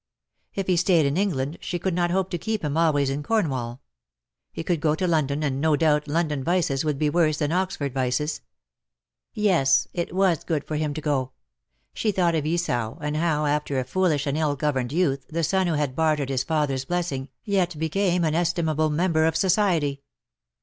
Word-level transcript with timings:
If 0.55 0.65
he 0.65 0.77
stayed 0.77 1.05
in 1.05 1.15
England 1.15 1.59
she 1.61 1.77
could 1.77 1.93
not 1.93 2.09
hope 2.09 2.31
to 2.31 2.39
keep 2.39 2.63
him 2.65 2.75
always 2.75 3.11
in 3.11 3.21
Cornwall. 3.21 3.81
He 4.51 4.63
could 4.63 4.81
go 4.81 4.95
to 4.95 5.05
London, 5.07 5.43
and, 5.43 5.61
no 5.61 5.75
doubt, 5.75 6.07
London 6.07 6.43
vices 6.43 6.83
would 6.83 6.97
be 6.97 7.07
worse 7.07 7.37
than 7.37 7.51
Oxford 7.51 7.93
vices. 7.93 8.41
Yes, 9.35 9.87
it 9.93 10.11
was 10.11 10.43
good 10.43 10.63
for 10.63 10.75
him 10.75 10.95
to 10.95 11.01
go; 11.01 11.33
she 11.93 12.11
thought 12.11 12.33
of 12.33 12.47
Esau, 12.47 12.97
and 12.99 13.15
how, 13.15 13.45
after 13.45 13.77
a 13.77 13.83
foolish 13.83 14.25
and 14.25 14.35
ill 14.35 14.55
governed 14.55 14.91
youth, 14.91 15.27
the 15.29 15.43
son 15.43 15.67
who 15.67 15.75
had 15.75 15.95
bartered 15.95 16.29
his 16.29 16.43
father^s 16.43 16.87
blessing, 16.87 17.29
yet 17.43 17.77
became 17.77 18.23
an 18.23 18.33
estimable 18.33 18.89
member 18.89 19.25
of 19.27 19.35
society. 19.35 20.01